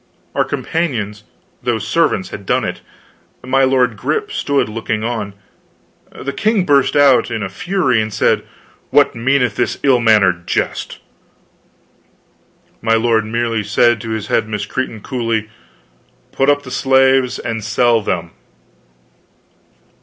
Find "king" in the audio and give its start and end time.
6.33-6.65